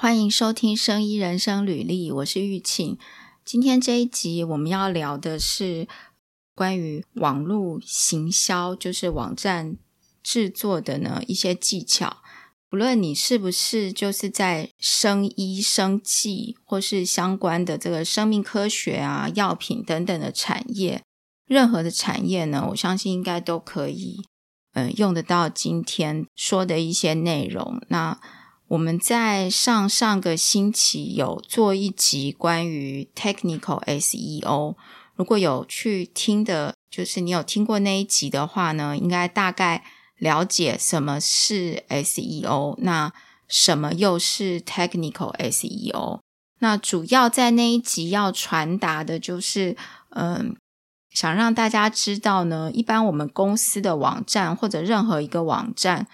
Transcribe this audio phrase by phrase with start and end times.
[0.00, 2.96] 欢迎收听《生医人生履历》，我是玉庆。
[3.44, 5.86] 今天这一集我们要聊的是
[6.54, 9.76] 关于网络行销，就是网站
[10.22, 12.16] 制作的呢一些技巧。
[12.70, 21.02] 不论你是不是就是在生医、生技或是相关的这个生命科学啊、药品等等的产业，
[21.46, 24.22] 任何的产业呢，我相信应该都可以，
[24.72, 27.82] 嗯，用得到今天说的一些内容。
[27.88, 28.18] 那
[28.70, 34.76] 我们在上上个星期有做一集关于 technical SEO，
[35.16, 39.82] 如果有去听的，就是你有听过那一集的话呢，应该大概
[40.18, 43.12] 了解什么是 SEO，那
[43.48, 46.20] 什么又是 technical SEO？
[46.60, 49.76] 那主要在那一集要传达的就是，
[50.10, 50.54] 嗯，
[51.10, 56.06] 想让大家知道呢，一般我们公司的网站或者任何一个网站，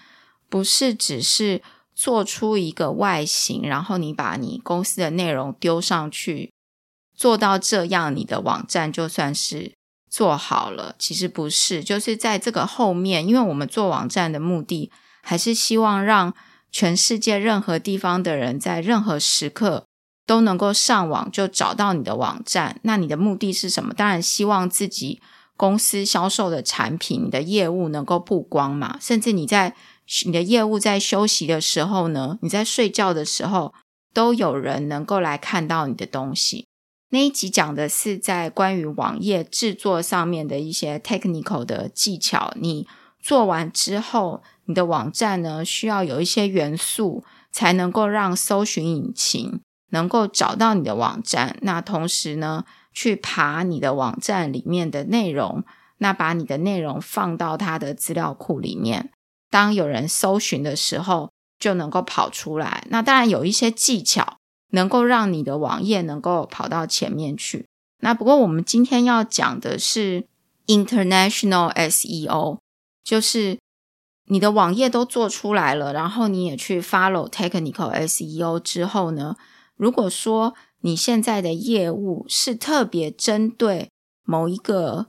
[0.49, 1.61] 不是只是。
[1.97, 6.53] 做出一个外形，然后你把你公司的内容丢上去，
[7.15, 9.73] 做到这样，你的网站就算是
[10.07, 10.93] 做好了。
[10.99, 14.91] 其实不是，就是在这个后面，因为我们做网站的目的，
[15.23, 16.35] 还是希望让
[16.71, 19.87] 全世界任何地方的人在任何时刻
[20.27, 22.79] 都能够上网就找到你的网站。
[22.83, 23.91] 那你的目的是什么？
[23.95, 25.19] 当然希望自己
[25.55, 29.75] 公司销售的产品、你的业务能够曝光嘛，甚至你在。
[30.25, 33.73] 你的业务在休息的时候呢，你在睡觉的时候，
[34.13, 36.65] 都有人能够来看到你的东西。
[37.09, 42.53] 那一集讲的是在关于网页制作上面的一些 technical 的技巧。
[42.55, 42.87] 你
[43.19, 49.61] 做完之后，你的网站呢需要有一些元素，才能够让搜寻引擎
[49.91, 51.57] 能够找到你的网站。
[51.61, 55.63] 那同时呢，去爬你的网站里面的内容，
[55.99, 59.11] 那把你的内容放到它的资料库里面。
[59.49, 62.85] 当有人搜寻的时候，就能够跑出来。
[62.89, 64.37] 那当然有一些技巧，
[64.71, 67.65] 能够让你的网页能够跑到前面去。
[68.01, 70.27] 那不过我们今天要讲的是
[70.67, 72.59] international SEO，
[73.03, 73.57] 就是
[74.25, 79.35] 你的网页都做出来了，然后你也去 follow technical SEO 之后呢，
[79.75, 83.89] 如果说你现在的业务是特别针对
[84.23, 85.07] 某一个，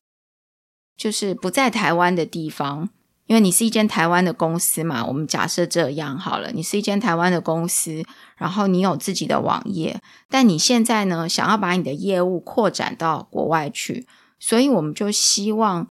[0.97, 2.89] 就是不在台湾的地方。
[3.29, 8.03] 因为你是一间台湾的公司嘛，我们假设这样好了，你是一间台湾的公司，
[8.37, 10.01] 然后你有自己的网页，
[10.31, 14.07] 但你现在呢想要把你的业务扩展到国外去，
[14.41, 15.87] 所以我们就希望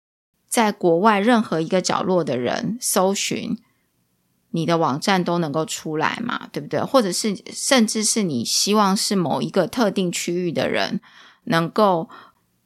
[0.48, 3.58] 在国外任何一个角落的人搜寻
[4.52, 6.80] 你的网站都能够出来嘛，对不对？
[6.82, 11.02] 或者是甚至是你希望是某一个特定区域的人
[11.46, 12.08] 能够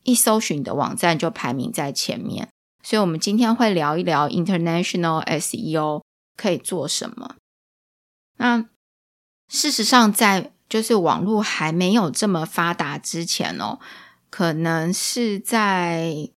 [0.04, 2.50] 一搜寻你的网站就排名在前面。
[2.88, 6.04] 所以，我们今天会聊一聊 international SEO
[6.38, 7.36] 可以做什么。
[8.38, 8.64] 那
[9.50, 13.80] 事实上，在就是网络还没有这么发达之前哦，
[14.30, 16.30] 可能是在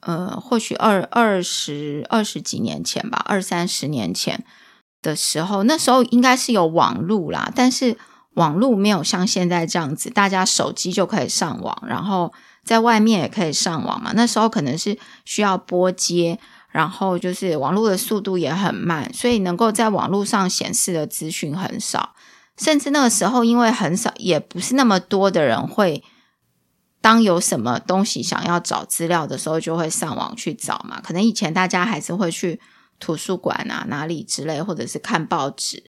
[0.00, 4.44] 呃，或许二二十二十几年前吧，二三十年前
[5.00, 7.96] 的时候，那时候应该是有网络啦，但是
[8.34, 12.34] 网络没有像现在这样子，大家手机就可以上网，然后。
[12.66, 14.12] 在外面也可以上网嘛？
[14.14, 16.38] 那时候可能是需要拨接，
[16.70, 22.14] 然后就是网络的速度也很慢，所以能够在网络上显示的资讯很少。
[22.58, 26.02] 甚至那个时候，因为很少，也不是那么多的人会
[27.00, 31.00] 当有什么东西想要找资料的时候，就会上网去找嘛。
[31.00, 32.60] 可能以前大家还是会去
[32.98, 35.84] 图书馆啊、哪里之类，或者是看报纸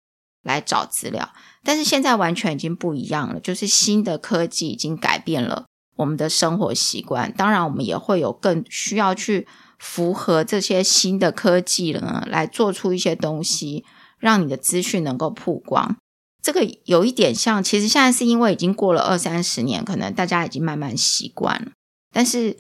[0.42, 1.30] 来找资料。
[1.64, 5.66] 但是现在完全已经不一样了，就是新的科技已经改变了。
[5.96, 13.86] 我们的生活习惯，当然我们也会有更需要去符合这些新的科技呢，来做出一些东西，
[14.18, 15.96] 让你的资讯能够曝光。
[16.42, 21.72] 这个有一点像，其实现在是因为已经过了二三十年，可能大家已经慢慢习惯了。
[22.12, 22.58] 但是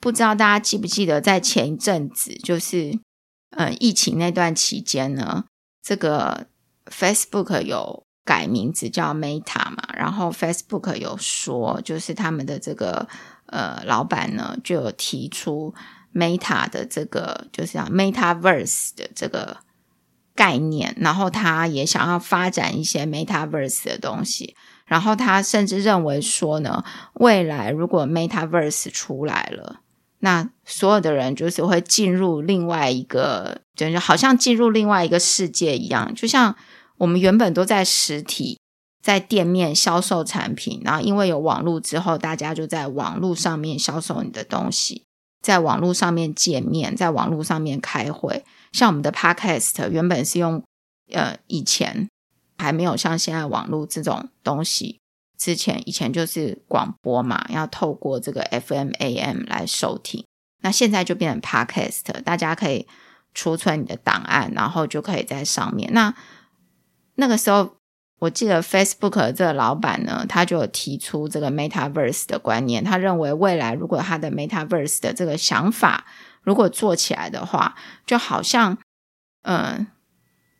[0.00, 2.98] 不知道大家记不记得，在前一阵子，就是
[3.50, 5.44] 呃疫情那段期间呢，
[5.82, 6.48] 这个
[6.86, 8.07] Facebook 有。
[8.28, 13.08] 改名字叫 Meta 嘛，然后 Facebook 有说，就是他们的这个
[13.46, 15.74] 呃老板呢，就有提出
[16.12, 19.56] Meta 的这个就是像 Metaverse 的这个
[20.34, 24.54] 概念，然后他也想要发展一些 Metaverse 的东西，
[24.84, 29.80] 然后他甚至认为说呢，未来如果 Metaverse 出来了，
[30.18, 36.54] 那所有的人就是会进入另外一个，就是好像进入另外一个世界一样，就像。
[36.98, 38.58] 我们原本都在实体，
[39.02, 45.04] 在店面销售产品，然后因为有网络之后，大家就在网络上面销售你的东西，
[45.40, 48.44] 在网络上面见面，在网络上面开会。
[48.72, 50.62] 像我们的 Podcast 原本是用
[51.12, 52.08] 呃以前
[52.58, 54.98] 还没有像现在网络这种东西。
[55.38, 60.24] 之前以前就是广播嘛，要透过这个 FM、AM 来收听。
[60.62, 62.88] 那现在就变成 Podcast，大家可以
[63.32, 65.88] 储存你的档案，然后就可以在上面。
[65.92, 66.12] 那
[67.18, 67.76] 那个时候，
[68.18, 72.82] 我记得 Facebook 这个老板呢，他就有提出这个 Metaverse 的观念。
[72.82, 76.06] 他认为未来如果他的 Metaverse 的这个想法
[76.42, 77.74] 如果做起来的话，
[78.06, 78.78] 就好像，
[79.42, 79.86] 嗯。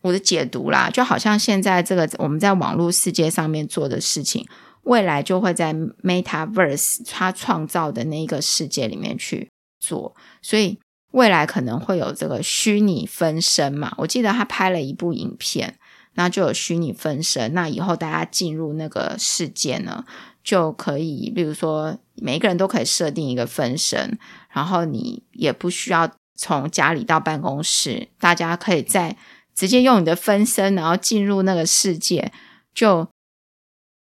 [0.01, 4.47] 我的解读啦，就好像现在这个我们在网络世界上面做的事情，
[4.83, 10.79] 未来就会在 MetaVerse 它创造的那一个世界里面去做，所以
[11.11, 13.93] 未来可能会有这个虚拟分身嘛。
[13.97, 15.77] 我记得他拍了一部影片，
[16.19, 17.53] 那就有虚拟分身。
[17.53, 20.03] 那以后大家进入那个世界呢，
[20.43, 24.19] 就可以，比如说每一个人都可以设定一个分身，
[24.51, 29.15] 然后你也不需要从家里到办公室，大家可以在。
[29.55, 32.31] 直接用你的分身，然后进入那个世界，
[32.73, 33.05] 就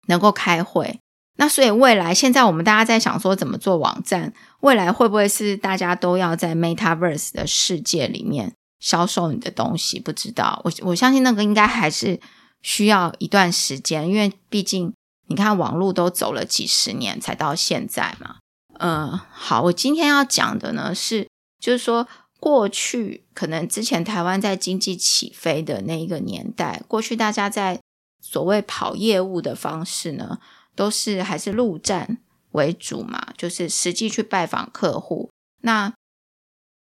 [0.08, 0.98] 能够开会。
[1.36, 4.32] 那所以未来，现在我们大家在想说怎么做网站，
[4.62, 8.52] 未来会不会是大家都要在 MetaVerse 的世界里面
[8.84, 9.98] 销售你的东西？
[9.98, 10.60] 不知道。
[10.62, 12.20] 我我相信那个应该还是
[12.60, 14.92] 需要一段时间，因为毕竟
[15.28, 18.36] 你看网络都走了几十年才到现在嘛。
[18.78, 21.28] 嗯，好，我今天要讲的呢是，
[21.58, 22.06] 就是说。
[22.40, 27.80] 过去可能之前台湾在经济起飞的那一个年代，过去大家在
[28.20, 30.38] 所谓跑业务的方式呢，
[30.76, 32.18] 都是还是陆战
[32.50, 35.30] 为主嘛，就是实际去拜访客户。
[35.62, 35.93] 那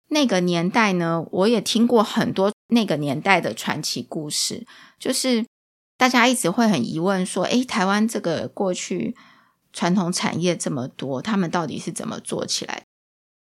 [0.09, 4.65] 那个年代呢，我也听过很多那个年代的传奇故事，
[4.98, 5.45] 就是
[5.98, 9.15] 大家一直会很疑问说：，诶，台湾这个过去
[9.74, 12.83] 传统产业这么多，他们到底是怎么做起来？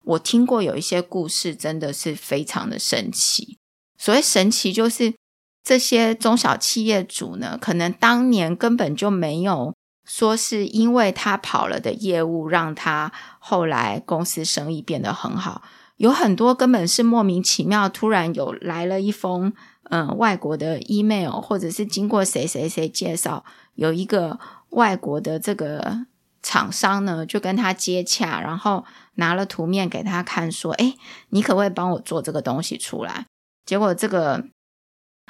[0.04, 3.58] 我听过有一些故事，真的是非常的神奇。
[3.96, 5.14] 所谓神奇，就是
[5.62, 9.74] 这些中小企业主呢，可能当年根本就没有
[10.06, 15.62] 说是因为他跑了的业务，让他后来公司生意变得很好。
[15.98, 19.52] 有很多根本是莫名其妙，突然有来了一封
[19.90, 24.40] 嗯外国的 email，或者是经过谁谁谁介绍，有一个
[24.70, 26.06] 外国的这个。
[26.40, 28.84] 厂商呢就跟他接洽，然后
[29.16, 30.94] 拿了图面给他看，说：“哎，
[31.30, 33.26] 你可不可以帮我做这个东西出来？”
[33.66, 34.44] 结果这个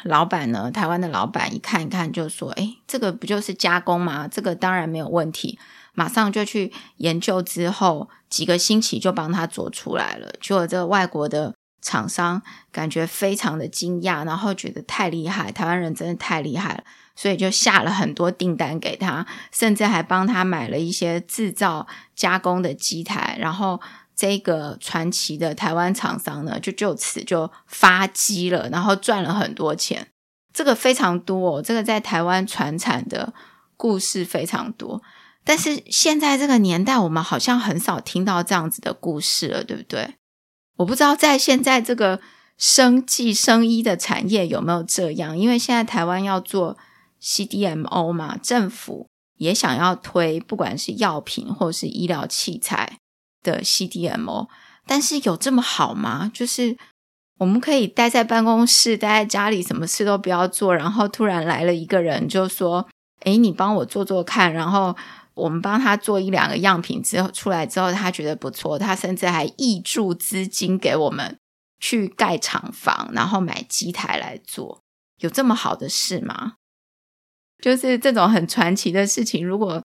[0.04, 4.28] 老板呢，台湾的老板一看一看，就说：“哎，这个不就是加工吗？
[4.28, 5.58] 这个当然没有问题。”
[5.94, 10.32] 马上就去研究，之后几个星期就帮他做出来了。
[10.40, 11.52] 结果这个外国的
[11.82, 12.40] 厂商
[12.70, 16.84] 感觉非常的惊讶，然后觉得太厉害，台湾人真的太厉害了。
[17.16, 21.84] 所以就下了很多订单给他，甚至还帮他买了一些制造
[22.14, 23.36] 加工的机台。
[23.40, 23.80] 然后
[24.18, 30.08] 这个传奇的台湾厂商呢，就就此就发机了，然后赚了很多钱。
[30.52, 33.32] 这个非常多，哦这个在台湾传产的
[33.76, 35.00] 故事非常多。
[35.44, 40.16] 但是现在这个年代，我们好像很少听到这样子的故事了，对不对？
[40.78, 42.20] 我不知道在现在这个
[42.56, 46.76] 生计生医的产业有没有这样，因为现在台湾要做。
[47.20, 53.00] CDMO 嘛，政府也想要推，不管是药品或是医疗器材
[53.52, 54.48] 的 CDMO，
[54.86, 56.30] 但是有这么好吗？
[56.32, 56.76] 就是
[57.38, 62.88] 我们可以待在办公室，待在家里，什么事都不要做，然后突然来了一个人，就说
[63.24, 64.96] ：“诶，你帮我做做看。”然后
[65.34, 71.38] 我们帮他做一两个样品之后出来之后，他觉得不错，他甚至还挹注资金给我们
[71.78, 74.82] 去盖厂房，然后买机台来做，
[75.20, 76.54] 有这么好的事吗？
[77.62, 79.82] 就是这种很传奇的事情，如果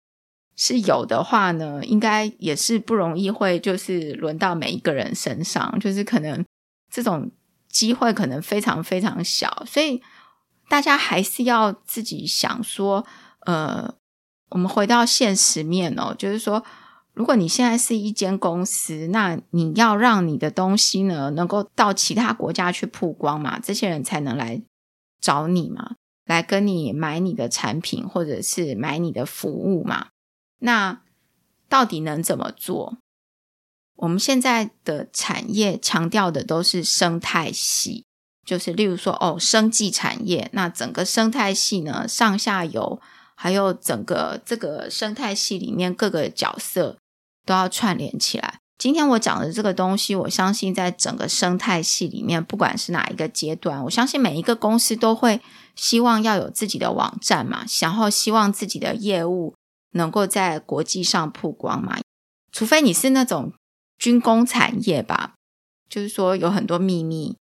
[0.55, 6.45] 是有的话呢，应该也是不容易会就是轮到每一个人身上，就是可能
[6.91, 7.31] 这种
[7.69, 10.01] 机会可能非常非常小，所以
[10.69, 13.05] 大家还是要自己想说，
[13.45, 13.93] 呃，
[14.50, 16.63] 我们回到现实面哦，就是说，
[17.13, 24.62] 如果你现在是一间公司，那你要让你的东西呢能够到其他国家去曝光嘛，这些人才能来
[25.19, 25.95] 找你嘛。
[26.25, 30.07] 来跟你买你的产品，或者是买你的服务嘛？
[30.63, 31.01] 那
[31.70, 32.98] 到底能怎么做？
[33.98, 38.05] 我们现在的产业强调的都是生态系，
[38.46, 43.00] 就是例如说哦，生技产业，那整个生态系呢，上下游
[43.36, 46.98] 还有整个这个生态系里面各个角色
[47.46, 48.60] 都要串联起来。
[48.77, 55.41] 今天我讲的这个东西，我相信在整个生态系里面，不管是哪一个阶段，我相信每一个公司都会。
[55.75, 59.55] 希望要有自己的网站嘛，然后希望自己的业务
[59.94, 61.98] 能够在国际上曝光嘛。
[62.52, 63.52] 除非你是那种
[63.98, 65.34] 军工产业吧，
[65.90, 67.36] 就是说有很多秘密，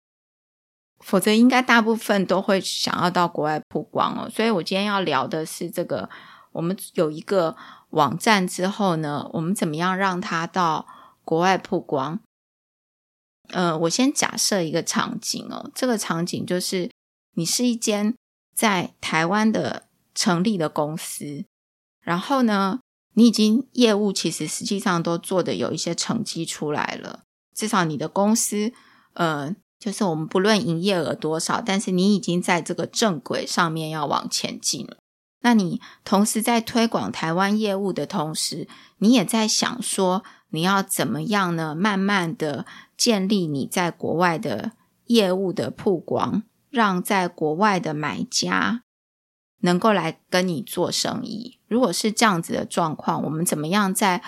[0.99, 4.29] 否则应该大部分都会想要到国外曝光哦。
[4.29, 6.09] 所以我今天要聊的是这个，
[6.53, 7.57] 我们有一个
[7.89, 10.87] 网站之后呢，我们怎么样让它到
[11.25, 12.19] 国外曝光？
[13.49, 16.89] 呃，我先假设一个场景哦，这个场景就是
[17.35, 18.15] 你是一间
[18.55, 21.43] 在台湾的成立的公司，
[22.01, 22.79] 然后呢，
[23.13, 27.21] 你已经业务其实实际上都做的有一些成绩出来了，
[27.55, 28.73] 至少你的公司，
[29.13, 34.97] 呃，就是我们不论营业额多少，但是你已经在这个正轨上面要往前进了。
[35.41, 38.67] 那你同时在推广台湾业务的同时，
[38.97, 40.23] 你也在想说。
[40.53, 41.73] 你要怎么样呢？
[41.73, 42.65] 慢慢的
[42.97, 44.73] 建立你在国外的
[45.05, 48.83] 业务的曝光，让在国外的买家
[49.61, 51.57] 能够来跟你做生意。
[51.71, 54.21] 如果是这样子的状况，我们怎么样在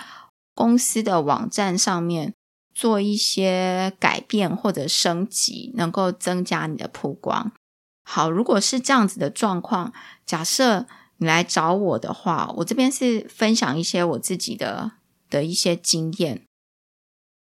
[0.54, 2.34] 公司的网站上面
[2.74, 7.52] 做一些改变或者升级，能够增加你的曝光？
[8.02, 9.92] 好，如果是这样子的状况，
[10.24, 10.86] 假设
[11.18, 14.92] 你来找我的话，我这边是分享一些我自己的。
[15.30, 16.42] 的一些经验，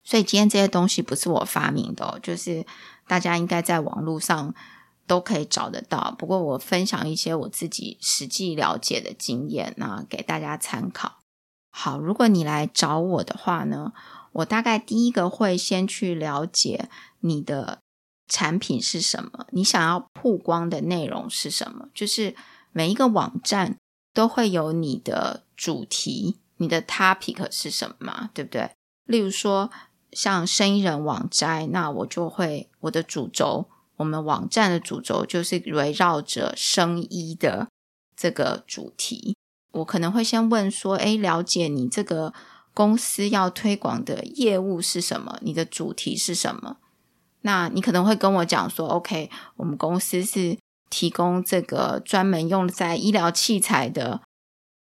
[0.05, 2.65] 所以今天这些东西不是我发明的，就是
[3.09, 4.55] 大家应该在网络上
[5.07, 6.15] 都可以找得到。
[6.19, 11.19] 不过我分享一些我自己实际了解的经验，那给大家参考。
[11.71, 13.93] 好，如果你来找我的话呢，
[14.33, 16.89] 我大概第一个会先去了解
[17.21, 17.81] 你的
[18.29, 21.89] 产品是什么，你想要曝光的内容是什么。
[21.93, 22.35] 就是
[22.73, 23.77] 每一个网站
[24.13, 26.37] 都会有你的主题。
[26.59, 28.31] 你的 topic 是什么嘛？
[28.33, 28.71] 对不对？
[29.07, 29.73] 例如说，
[30.13, 37.69] 像生意人网摘，那我就会我的主轴，我们网站的主轴就是围绕着生医的
[38.17, 39.37] 这个主题。
[39.73, 42.33] 我可能会先问说：“哎，了解你这个
[42.73, 45.39] 公司要推广的业务是什么？
[45.43, 46.77] 你的主题是什么？”
[47.43, 50.57] 那你可能会跟我讲说：“OK，我们公司是
[50.89, 54.21] 提供这个专门用在医疗器材的。”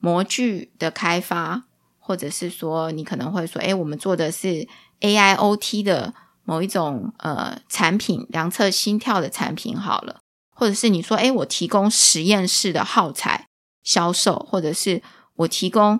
[0.04, 1.64] 模具的开发，
[1.98, 4.68] 或者是说，你可能会说，哎，我们做的是
[5.00, 10.22] AIoT 的某一种呃产品，量测心跳的产品好了，
[10.52, 13.48] 或者是你说，哎，我提供实验室的耗材
[13.84, 15.02] 销售，或者是
[15.36, 16.00] 我提供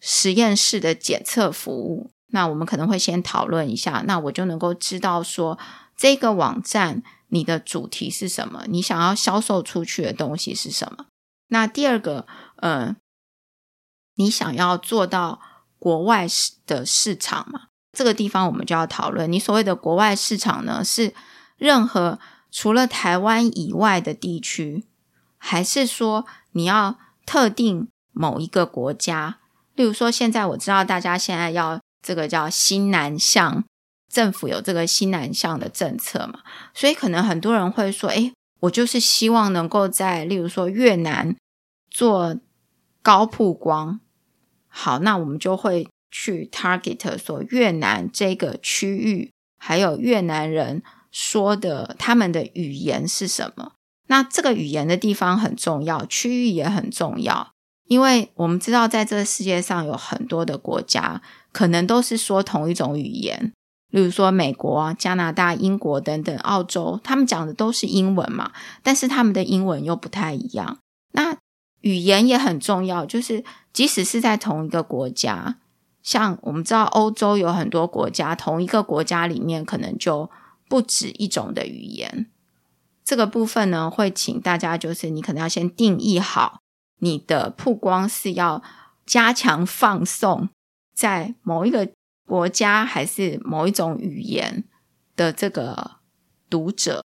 [0.00, 5.58] 实验室的检测服务，那我们可能会先讨论一下，那我就能够知道说，
[5.96, 11.06] 这个网站你的主题是什么，你想要销售出去的东西是什么。
[11.48, 12.26] 那第二个，
[12.56, 12.96] 嗯。
[14.20, 15.40] 你想要做到
[15.78, 17.68] 国外市的市场嘛？
[17.98, 19.32] 这个地方我们就要讨论。
[19.32, 21.12] 你所谓的国外市场呢，是
[21.56, 24.84] 任何除了台湾以外的地区，
[25.36, 29.38] 还是说你要特定某一个国家？
[29.74, 33.64] 例如说，现在我知道大家现在要这个叫新南向，
[34.08, 36.38] 政府有这个新南向的政策嘛，
[36.72, 41.34] 所以可能很多人会说：“诶，我就是希望能够在例如说越南
[41.90, 42.36] 做
[43.02, 43.98] 高曝光。”
[44.70, 53.72] 好，那我们就会去 target 说越南这个区域，还有越南人说的他们的语言是什么？
[54.08, 57.50] 那这个语言的地方很重要，区域也很重要，
[57.88, 61.20] 因为我们知道在这个世界上有很多的国家，
[61.52, 63.52] 可能都是说同一种语言，
[63.90, 70.78] 例如说美国、加拿大、英国等等，澳洲，他们讲的都是英文嘛，但是他们的英文又不太一样。
[71.12, 71.36] 那
[71.82, 75.56] 语言也很重要，就是即使是在同一个国家，
[76.08, 80.30] 像我们知道欧洲有很多国家，同一个国家里面可能就
[80.66, 82.30] 不止一种的语言。
[83.04, 86.60] 这个部分呢，会请大家就是你可能要先定义好
[87.00, 88.62] 你的曝光是要
[89.04, 90.48] 加强放送
[90.94, 91.90] 在某一个
[92.26, 94.64] 国家还是某一种语言
[95.14, 95.98] 的这个
[96.48, 97.04] 读者。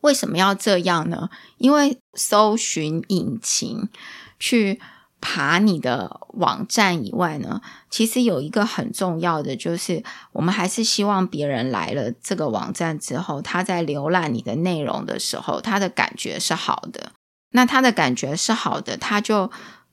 [0.00, 1.28] 为什么要这样呢？
[1.58, 3.90] 因为搜寻引擎
[4.38, 4.80] 去
[5.22, 10.02] 爬你的网站以外呢，其实有一个很重要的，就是
[10.32, 17.12] 我们还是希望别人来了这个网站之后，他在浏览你的内容的时候，他的感觉是好的。
[17.52, 19.50] 那他的感觉是好的，他就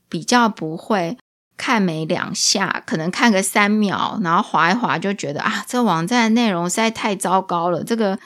[0.09, 1.17] 比较不会
[1.55, 8.19] 看没两下，可能看个三秒，然后划一划就觉得啊，这网站内容实在太糟糕了，这个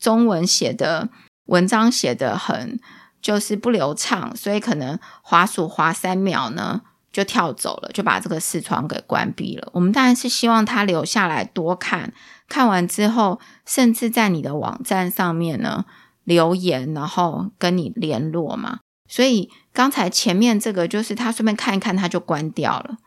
[0.00, 1.08] 中文写的。
[1.46, 2.80] 文章写的很
[3.26, 6.80] 就是不流畅，所以可能滑鼠滑三秒呢
[7.10, 9.68] 就跳走了，就把这个视窗给关闭了。
[9.72, 12.12] 我们当然是希望他留下来多看，
[12.48, 15.86] 看完之后甚至在你的网站上面呢
[16.22, 18.78] 留言，然后跟你联络嘛。
[19.08, 22.98] 所以刚才前面这个就是他顺便看一看，他就关掉了。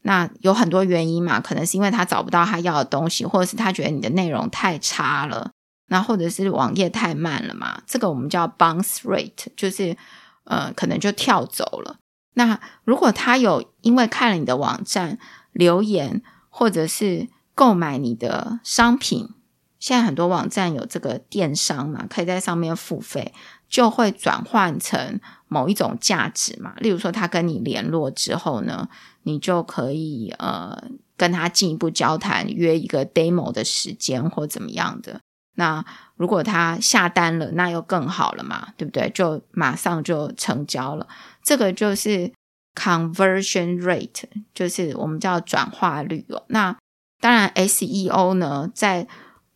[0.00, 5.50] 那有很多原因嘛，可能是因为他找不到他要的东西，或者是他觉得你的内容太差了。
[5.88, 9.96] 那或者是网页太慢了嘛，这个我们叫 bounce rate，就是
[10.44, 11.96] 呃可能就跳走了。
[12.34, 15.18] 那如果他有因为看了你的网站
[15.52, 19.30] 留言，或者是购买你的商品，
[19.78, 23.32] 现在很多网站有这个电商嘛，可以在上面付费，
[23.68, 26.74] 就会转换成某一种价值嘛。
[26.78, 28.88] 例如说，他跟你联络之后呢，
[29.22, 30.76] 你就可以呃
[31.16, 35.20] 跟他进一步交谈，约一个 demo 的时间或怎么样的。
[35.56, 35.84] 那
[36.16, 39.10] 如果他下单了，那又更好了嘛，对不对？
[39.10, 41.06] 就马上就成交了。
[41.42, 42.32] 这个就是
[42.74, 46.44] conversion rate，就是我们叫转化率哦。
[46.48, 46.76] 那
[47.20, 49.06] 当然，SEO 呢，在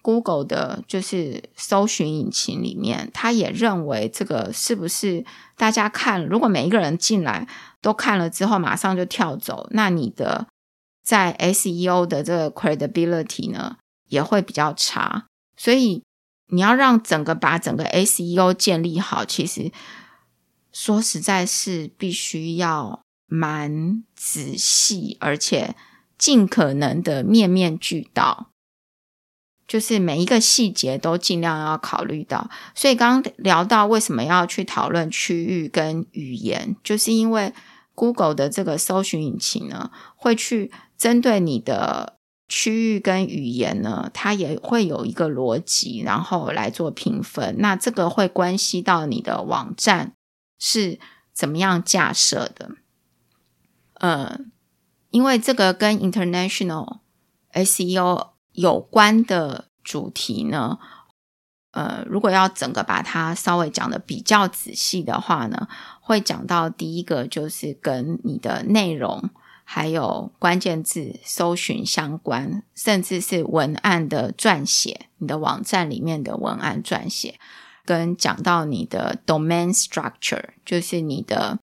[0.03, 5.25] Google 的就是搜寻引擎里面，他也认为这个是不是
[5.57, 7.47] 大家看，如果每一个人进来
[7.83, 10.47] 都看了之后马上就跳走，那你的
[11.05, 13.77] 在 SEO 的这个 credibility 呢
[14.09, 15.27] 也会比较差。
[15.63, 16.03] 所以
[16.47, 19.71] 你要让整个把整个 SEO 建立好，其实
[20.73, 25.77] 说实在是必须要蛮仔细，而且
[26.17, 28.49] 尽可能的面面俱到，
[29.69, 32.49] 就是每一个细节都尽量要考虑到。
[32.75, 37.53] 所以刚刚聊到为什么要去讨论区域跟语言，就是因为
[37.95, 42.17] Google 的这个搜寻引擎呢，会去针对你的。
[42.51, 47.55] 区域跟语言呢，它也会有一个逻辑，然后来做评分。
[47.59, 50.15] 那这个会关系到你的网站
[50.59, 50.99] 是
[51.33, 52.73] 怎么样架设的。
[53.95, 54.41] 呃，
[55.11, 56.99] 因为这个跟 international
[57.53, 60.81] SEO 有关的主题呢，
[61.71, 65.69] 呃，如果要整个把它稍微讲的比较仔细的话呢，
[66.01, 69.31] 会讲到第一个就是跟你的内容。
[69.73, 77.39] 还有关键字搜寻相关，甚至是文案的撰写，你的网站里面的文案撰写，
[77.85, 81.61] 跟讲到你的 domain structure，就是你的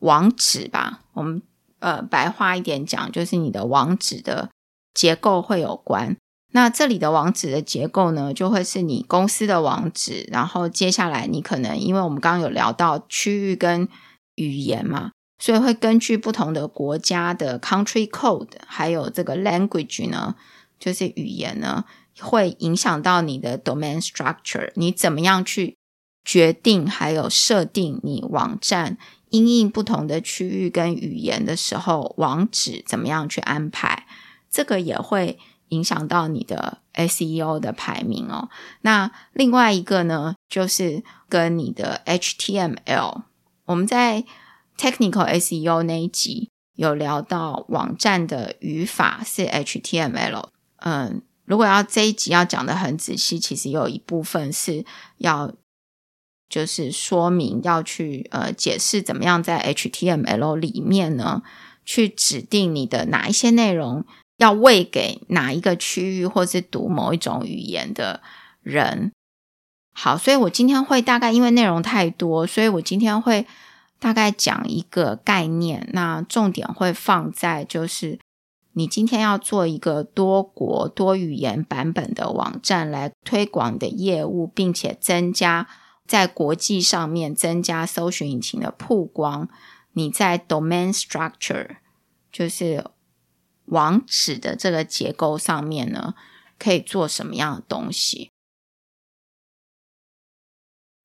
[0.00, 1.02] 网址吧。
[1.12, 1.42] 我们
[1.80, 4.48] 呃白话一点讲，就是你的网址的
[4.94, 6.16] 结构会有关。
[6.52, 13.86] 那这里的网址的结构呢，就会是你公司的网址，然后接下来你可能因为我们刚刚有聊到区域跟
[14.36, 15.10] 语言嘛。
[15.44, 20.36] 所以会根据不同的国家的 country code，还有这个 language 呢，
[20.78, 21.84] 就是语言呢，
[22.18, 24.70] 会影响到你的 domain structure。
[24.76, 25.76] 你怎么样去
[26.24, 28.96] 决定，还有设定你网站
[29.28, 34.06] 因应不同的区域跟语言的时候，网址怎么样去安排？
[34.50, 38.48] 这个也会影响到你的 SEO 的排名哦。
[38.80, 43.24] 那另外一个呢，就是跟你的 HTML，
[43.66, 44.24] 我们在
[44.76, 50.48] Technical SEO 那一集有聊到网站的语法是 HTML。
[50.78, 54.84] 嗯，如果要这一集要讲的很仔细，其实有一部分是
[55.18, 55.54] 要
[56.48, 61.42] 就是说明要去呃解释怎么样在 HTML 里面呢
[61.84, 64.04] 去指定你的哪一些内容
[64.38, 68.20] 要喂给哪一个区域或是读某一种语言的
[68.62, 69.12] 人。
[69.92, 73.46] 好，所以我今天会大概因为内容太多，所以我今天会。
[74.04, 78.20] 大概讲一个概念，那重点会放在就是
[78.74, 85.66] 你今天要做一个多国多语言版本的网站来推广你的业务，并且增加
[86.06, 89.48] 在国际上面增加搜寻引擎的曝光。
[89.94, 91.76] 你在 domain structure
[92.30, 92.90] 就是
[93.64, 96.14] 网址的这个结构上面呢，
[96.58, 98.30] 可以做什么样的东西？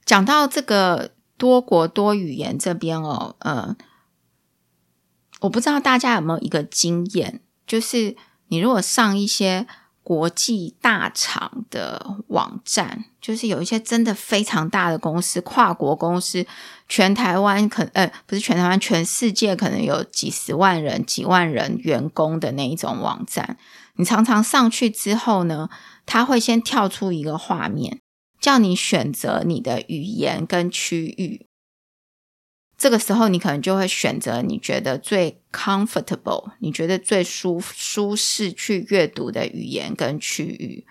[0.03, 1.17] 讲到这个。
[1.39, 3.75] 多国多语言这边哦，呃，
[5.39, 8.17] 我不知道大家有没有一个经验，就是
[8.49, 9.65] 你如果上一些
[10.03, 16.45] 国际大厂的网站，就是有一些真的非常大的公司、跨国公司，
[16.89, 23.57] 全台湾可呃不是全台湾，全世界可能有几十万人、几万人员工的那一种网站，
[23.95, 25.69] 你常常上去之后呢，
[26.05, 27.99] 它会先跳出一个画面。
[28.39, 31.45] 叫你选择你的语言跟区域，
[32.77, 40.85] 这个时候你可能就会选择你觉得最 comfortable、你觉得最舒舒适去阅读的语言跟区域。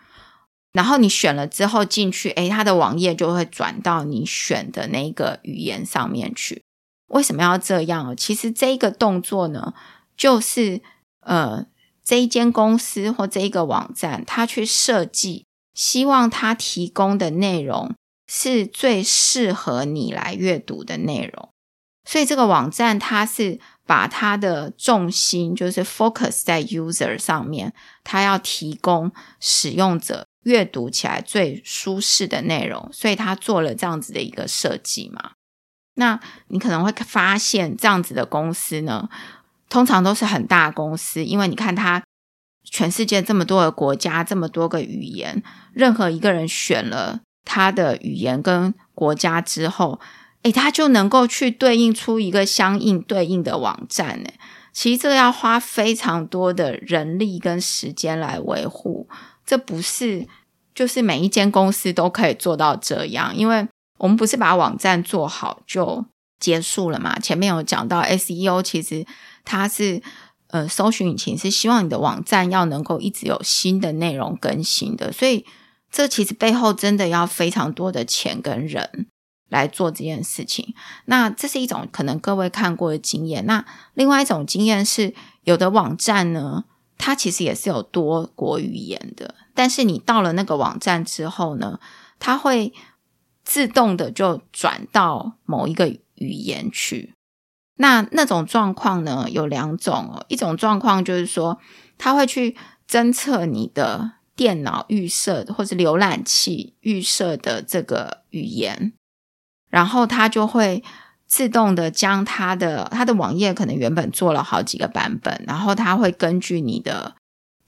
[0.72, 6.62] 然后你选了之后进去，诶，它的网页就会转到你选的那个语言上面去。
[7.08, 8.14] 为什么要这样？
[8.14, 9.72] 其实这一个动作呢，
[10.14, 10.82] 就是
[11.20, 11.66] 呃，
[12.04, 15.46] 这一间公司或这一个网站，它去设计。
[15.79, 17.95] 希望他提供的内容
[18.27, 21.51] 是最适合你来阅读的内容，
[22.05, 35.35] 所以这个网站它是把它的重心就是 focus 在 user 上面，它要提供使用者阅读起来最舒适的内容，所以他做了这样子的一个设计嘛。
[35.95, 39.09] 那你可能会发现，这样子的公司呢，
[39.69, 42.03] 通常都是很大公司，因为你看它
[42.70, 49.98] 全世界这么多个国家，这么多个语言，任何一个人选了他的语言跟国家之后，
[50.42, 54.09] 诶，他就能够去对应出一个相应对应的网站。
[54.11, 54.35] 诶，
[54.72, 59.09] 其实这个要花非常多的人力跟时间来维护，
[59.44, 60.26] 这不是。
[60.74, 63.66] 就是每一间公司都可以做到这样，因为
[63.98, 66.07] 我们不是把网站做好就
[66.38, 67.18] 结束了嘛？
[67.18, 69.04] 前面有讲到 SEO，其实
[69.44, 70.00] 它是
[70.48, 75.46] 呃搜寻引擎是希望你的网站要能够一直有新的内容更新的，所以
[75.90, 79.06] 这其实背后真的要非常多的钱跟人
[79.48, 80.74] 来做这件事情。
[81.06, 83.46] 那这是一种可能各位看过的经验。
[83.46, 86.64] 那另外一种经验是，有的网站呢，
[86.98, 89.34] 它其实也是有多国语言的。
[89.54, 91.80] 但是你到了那个网站之后呢，
[92.18, 92.72] 它会
[93.44, 97.14] 自动的就转到某一个语言去。
[97.79, 101.59] 那那种状况呢有两种哦，一种状况就是说，
[101.97, 102.55] 它会去
[102.88, 108.93] 侦测你的电脑预设或者浏览器预设的这个语言，
[109.71, 110.85] 然后它就会
[111.27, 117.14] 自动的将它的它的网页可能原本做了好几个版本，然后它会根据你的。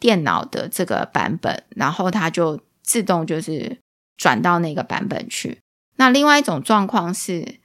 [0.01, 3.79] 电脑的这个版本，然后它就自动就是
[4.16, 5.61] 转到那个版本去。
[5.96, 7.60] 那另外一种状况是，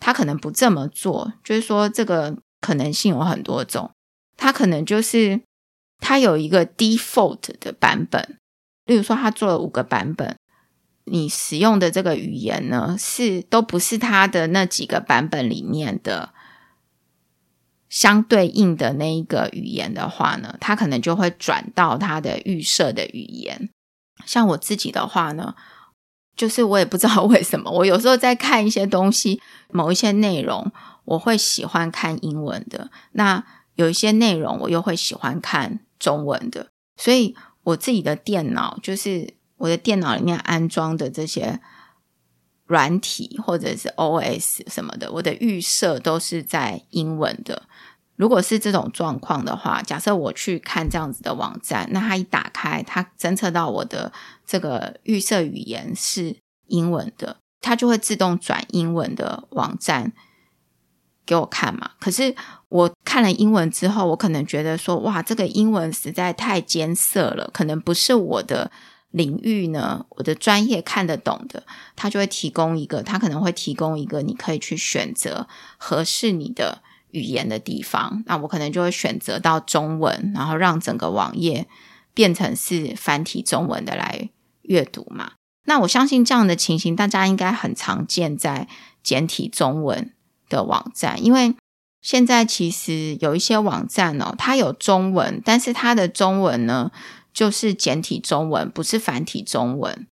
[0.00, 3.90] 它可能不这么做，就是说这个可能性有很多种。
[4.36, 5.40] 它可能就是
[5.98, 8.38] 它有一个 default 的版本，
[8.86, 10.36] 例如说它做了五个版本，
[11.04, 16.34] 你使用的这个语言呢是都不是它的那几个版本里面的。
[17.90, 23.68] 相对应的那一个语言的话呢，它可能就会转到它的预设的语言。
[24.24, 25.56] 像我自己的话呢，
[26.36, 29.40] 就是我也不知道 为什么，我有时候在看一些东西，
[29.70, 30.70] 某一些内容，
[31.04, 36.68] 我会喜欢看英文的；那有一些内容，我又会喜欢看中文的。
[36.96, 41.60] 所以我自己的电脑，就是我的电脑里面安装的这些
[42.66, 47.62] 软体或者是 OS 什么的，我的预设都是在英文的。
[48.16, 54.12] 如果是这种状况的话，假设我去看这样子的网站，那它一打开，它侦测到我的
[54.50, 56.36] 这个预设语言是
[56.66, 60.12] 英文的，它就会自动转英文的网站
[61.24, 61.92] 给我看嘛。
[62.00, 62.34] 可是
[62.68, 68.72] 我看了英文之后，我可能觉得说，哇，这个英文实在太艰涩了，可能不是我的
[69.10, 71.62] 领域呢，我的专业看得懂的，
[71.94, 75.46] 它就会提供一个，它可能会提供一个，你可以去选择
[75.78, 76.82] 合适你的。
[77.12, 81.66] 语言的地方，那我可能就会选择到中文，然后让整个网页
[82.14, 84.30] 变成是繁体中文的来
[84.70, 85.32] 阅读嘛。
[85.66, 88.68] 那我相信这样的情形，大家应该很常见在
[89.02, 90.12] 简体中文
[90.48, 91.54] 的网站，因为
[92.00, 96.90] 现在其实有一些网站哦，它有中文，但是它的中文呢
[97.32, 100.06] 就是简体中文，不是繁体中文。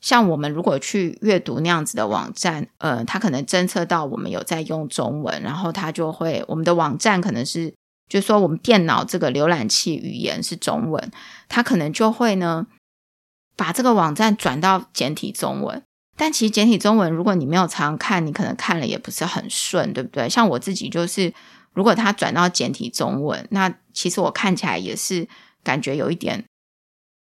[0.00, 7.74] 像我们如果去阅读那样子的网站，呃，它可能侦测到我们有在用中文，然后它就会我们的网站可能是，
[8.08, 11.10] 就说我们电脑这个浏览器语言是中文，
[11.48, 12.66] 它可能就会呢
[13.56, 15.82] 把这个网站转到简体中文。
[16.16, 20.28] 但其实简体中文，如果你没有常看，你可能看了也不是很顺，对不对？
[20.28, 21.32] 像我自己就是，
[21.72, 25.28] 如果它转到简体中文，那其实我看起来也是
[25.64, 26.44] 感觉有一点，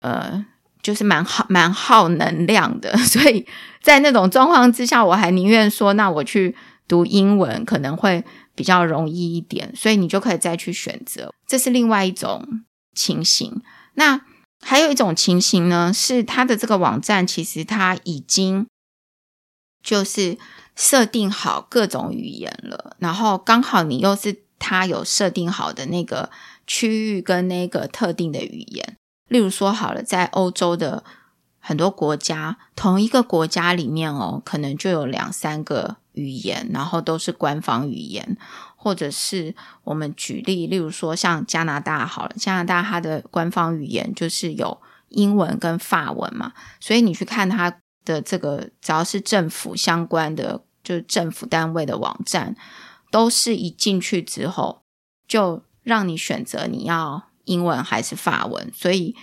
[0.02, 0.46] 呃。
[0.82, 3.48] 就是蛮耗蛮耗能量的， 所以
[3.82, 6.54] 在那种状况之下，我还宁愿说，那我去
[6.90, 8.22] 读英文可能会
[8.54, 11.34] 比较容易一点，所以你就可以再去选择。
[11.48, 12.46] 这是另外一种
[12.94, 13.62] 情形。
[13.94, 14.20] 那
[14.64, 18.66] 还有一种情形呢，是它的这个网站其实它已经
[19.84, 20.38] 就是
[20.76, 26.32] 设定好各种语言了，然后刚好你又是它有设定好的那个
[26.66, 28.96] 区域跟那个特定的语言。
[29.28, 31.04] 例如说好了，在欧洲的
[31.60, 38.38] 很多国家，同一个国家里面哦，可能就有两三个语言，然后都是官方语言，
[38.84, 52.56] 或者是我们举例，例如说像加拿大好了，加拿大它的官方语言就是有英文跟法文嘛，所以你去看它的这个，只要是政府相关的，就是政府单位的网站，
[53.10, 54.82] 都是一进去之后
[55.28, 57.30] 就让你选择你要。
[57.46, 59.18] 英文还是法文，所以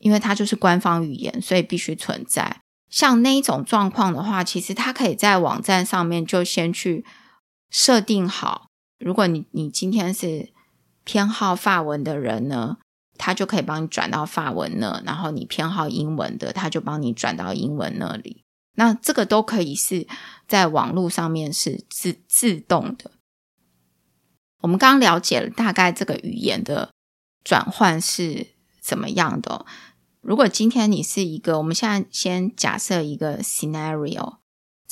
[0.00, 2.60] 因为它就是官方语言，所以必须存在。
[2.90, 7.06] 像那一种状况的话，其实它可以在网站上面就先去
[7.70, 8.66] 设定好。
[9.04, 10.50] 如果你你今天是
[11.04, 12.78] 偏好法文的人呢，
[13.18, 18.42] 他就可以帮你转到法文那，然后你偏好英文的，他就帮你转到英文那里。
[18.76, 20.06] 那这个都可以是
[20.48, 23.10] 在网络上面是自自动的。
[24.62, 26.90] 我们刚刚了解了大概这个语言的
[27.44, 28.46] 转换是
[28.80, 29.66] 怎么样的。
[30.22, 34.38] 如果今天你是一个，我们现在先假设一个 scenario，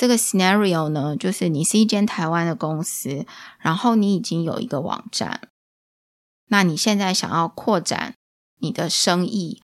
[0.03, 3.25] 这个 scenario 呢，就是你是一间台湾的公司，
[3.61, 5.43] 然后你已经有一个网站，
[6.49, 8.15] 那你现在想要扩展
[8.59, 9.63] 你的生意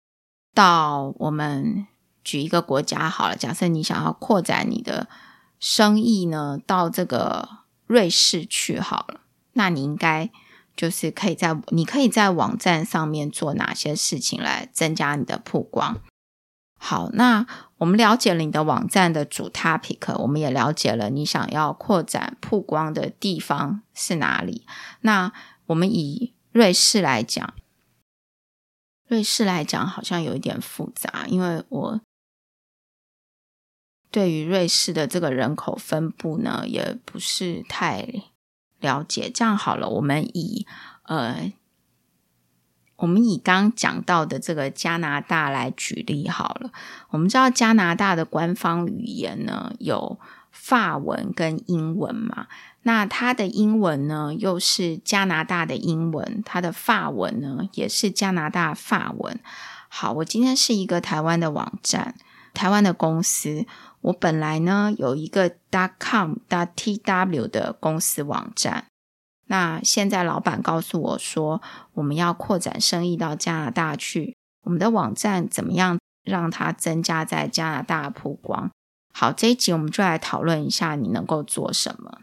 [0.54, 1.86] 到我们
[2.24, 5.06] 举一个国家好了，假设你想要扩展你的
[5.60, 7.46] 生意呢到这个
[7.86, 9.20] 瑞士去好了，
[9.52, 10.30] 那你应该。
[10.74, 16.00] 就是可以在你可以在网站上面做哪些事情来增加你的曝光？
[16.78, 17.46] 好，那
[17.82, 24.64] 我们了解了你的网站的主 topic，我们也了解了你想要扩展曝光的地方是哪里。
[25.00, 25.32] 那
[25.66, 27.54] 我们以瑞士来讲，
[29.08, 32.00] 瑞士来讲好像有一点复杂，因为我
[34.12, 38.06] 对于瑞士的这个人口分布呢，也不是太。
[38.78, 39.88] 了解，这样好了。
[39.88, 40.66] 我们以
[41.04, 41.52] 呃，
[43.02, 46.70] 我们以刚讲到的这个加拿大来举例好了。
[47.10, 50.20] 我们知道加拿大的官方语言呢有
[50.52, 52.46] 法文跟英文嘛，
[52.82, 59.40] 那它的英文呢又是加拿大的英文，它的法文呢也是加拿大法文。
[59.88, 62.14] 好，我今天是一个台湾的网站，
[62.54, 63.66] 台湾的公司。
[64.02, 68.86] 我本来呢有一个 dot com dot tw 的公司网站，
[69.52, 71.60] 那现在老板告诉我说，
[71.92, 78.70] 我们要扩展生意到加拿大去，我们的网站怎么样让它增加在加拿大曝光？
[79.12, 82.22] 好，这一集我们就来讨论一下你能够做什么。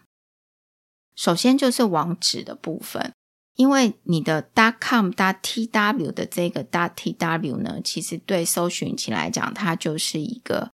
[1.15, 3.13] 首先就是网址的部分，
[3.56, 10.72] 因为你的 dot com dot tw 的这个 dot tw 呢，其实对搜寻引擎来讲，它就是一个。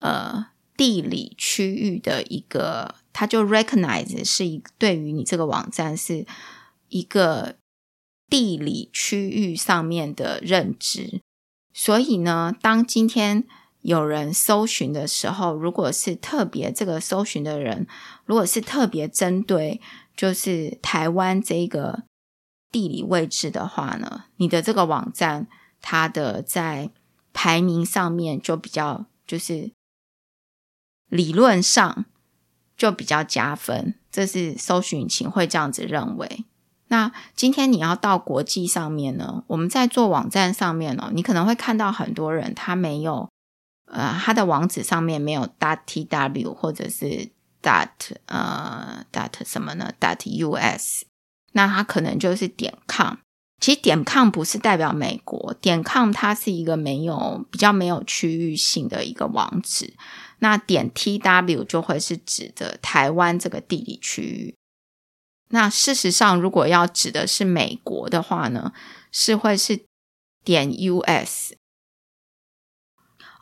[0.00, 6.26] 呃，地理区域的一个，它就 recognize 是一对于你这个网站是
[6.90, 7.56] 一个
[8.28, 11.22] 地理区域上面的认知。
[11.72, 13.44] 所以呢，当今天
[13.80, 17.86] 有人搜寻的时候，如果是特别这个搜寻的人，
[18.26, 19.80] 如果是特别针对
[20.14, 22.02] 就是台湾这个
[22.70, 25.48] 地理位置的话呢，你的这个网站
[25.80, 26.90] 它的在
[27.32, 29.72] 排名上面就比较就是。
[31.08, 32.04] 理论上
[32.76, 36.44] 就比较加分，这是搜寻引擎会这样子认为。
[36.88, 39.42] 那今天你要到国际上面呢？
[39.48, 43.28] 我们在做网站上面哦，你可能会看到很多人他没有，
[43.90, 47.88] 呃，他的网址上面没有 dot tw 或者是 dot
[48.26, 50.20] 呃 dot 什么呢？dot
[50.60, 51.02] us，
[51.52, 53.16] 那他可能就是点 com。
[53.58, 59.94] 其实点 com 不是代表美国，点 com 它是一个没有比较没有区域性的一个网址。
[60.38, 64.54] 那点 T W 就会是指的台湾这个地理区域。
[65.48, 68.72] 那事实上，如果要指的是美国的话呢，
[69.12, 69.84] 是会是
[70.44, 71.56] 点 U S。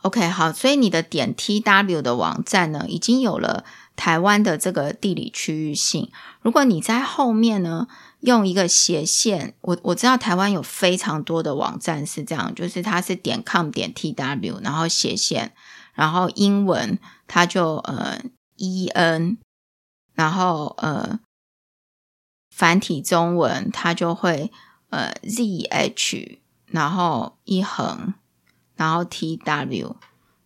[0.03, 6.11] OK，好，所以你的点 T W 的网站呢，已经有了台湾的这个地理区域性。
[6.41, 7.87] 如果你在后面呢，
[8.19, 15.55] 用一个斜线，我我知道台湾有非常多的网站是这样，就是它是点 com 点 T W，然后斜线。
[15.95, 18.21] 然后英文它就呃
[18.57, 19.37] e n，
[20.13, 21.19] 然后呃
[22.49, 24.51] 繁体中文它就会
[24.89, 28.13] 呃 z h，然后一横，
[28.75, 29.95] 然后 t w，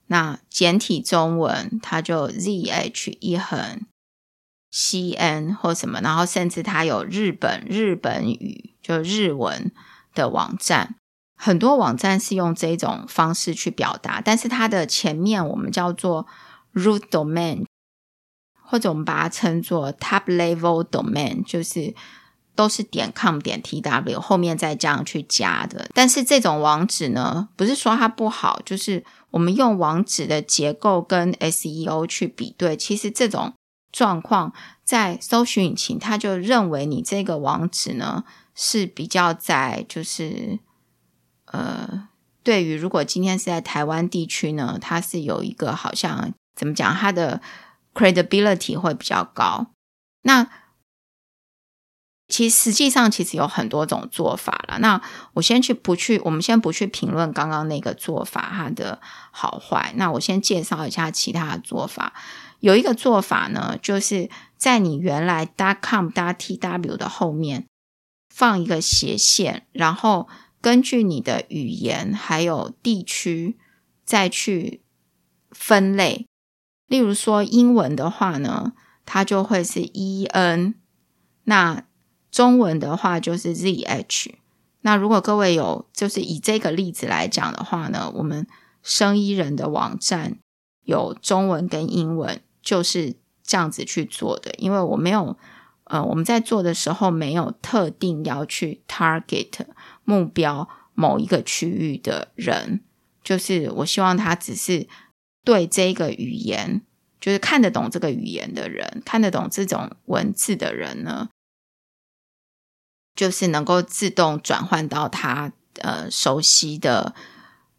[0.08, 3.82] 那简体中文它就 z h 一横
[4.72, 9.72] c n 或什么，然后甚至它有日本日本语就日文
[10.14, 10.96] 的网站。
[11.42, 16.28] 很多网站是用这种方式去表达，但是它的前面我们叫做
[16.74, 17.64] root domain，
[18.62, 21.96] 或者我们把它称作 top level domain，就是
[22.56, 25.90] 都是点 com 点 tw 后面再这样去加的。
[25.94, 33.54] 但是这种网址呢，不是说它不好，就是我们用网址的结构跟 SEO 去比对，其实这种
[33.94, 34.52] 状况
[34.84, 40.60] 在搜寻引擎它就认为你这个网址呢是比较在就是。
[41.52, 42.08] 呃，
[42.44, 47.42] 对于如果今天是在台湾地区呢，它是有一个好像怎么讲，它的
[47.96, 49.72] credibility 会比较高。
[50.22, 50.48] 那
[52.28, 54.78] 其实际上其实有很多种做法了。
[54.78, 55.02] 那
[55.34, 59.92] 我先去不去，我们先不去评论刚刚那个做法它的好坏。
[59.96, 62.14] 那我先介绍一下其他的做法。
[62.60, 65.48] 有一个做法呢，就是在你原来
[65.82, 67.66] com tw 的后面
[68.32, 70.30] 放一个斜线，然后。
[70.62, 73.58] 根据你的语言还有地区
[74.04, 74.82] 再去
[75.52, 76.26] 分类。
[76.88, 78.74] 例如说英文的话呢，
[79.06, 80.76] 它就会是 E N，
[81.44, 81.86] 那
[82.32, 84.36] 中文的话就是 Z H。
[84.82, 88.48] 那如果各位有就是以这个例子来讲的话呢，我们
[88.82, 90.40] 生医人的网站
[90.84, 94.54] 有中文跟英文，就是这样子去做的。
[94.58, 95.38] 因为我没有
[95.84, 99.52] 呃，我们在做的时候没有特定要去 target
[100.10, 102.82] 目标某一个区域的人，
[103.24, 104.88] 就是我希望他只是
[105.44, 106.82] 对这个语言，
[107.22, 111.30] 就是看得懂这个语言的人，看得懂这种文字的人呢。
[113.16, 117.14] 就是能够自动转换到他呃熟悉的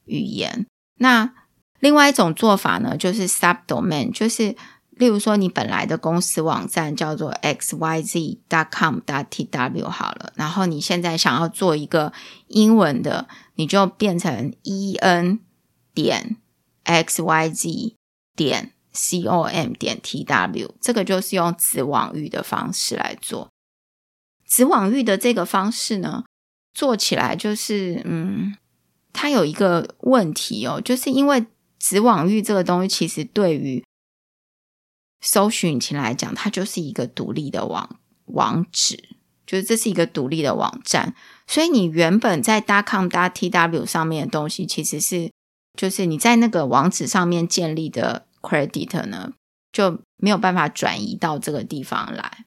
[0.05, 0.67] 语言。
[0.99, 1.33] 那
[1.79, 4.55] 另外一种做法呢，就是 subdomain，就是
[5.01, 12.13] 例如说你本来的公司网站叫做 x y z dot com dot t w 好了，然后你现在想要做一个
[12.49, 15.41] 英文的，你就变成 e n
[15.95, 16.37] 点
[16.85, 17.97] x y z
[18.37, 23.49] 点 c o m 点 t w，这个就是用子网域的方式来做。
[24.47, 26.25] 子网域的这个方式呢，
[26.75, 28.55] 做起来就是，嗯，
[29.15, 31.47] 它有一个问题哦，就是因为
[31.79, 33.83] 子网域这个东西，其实对于
[35.21, 39.11] 搜寻引擎来讲，它就是一个独立的网网址，
[39.47, 41.15] 就是这是一个独立的网站，
[41.47, 45.31] 所以你原本在 .com D TW 上面的东西，其实是
[45.77, 49.33] 就是你在那个网址上面建立的 credit 呢，
[49.73, 52.45] 就没有办法转移到这个地方来。